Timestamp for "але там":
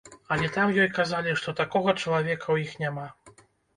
0.35-0.71